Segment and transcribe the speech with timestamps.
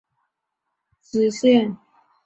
[0.03, 0.09] 官婺源
[0.99, 1.77] 县知县。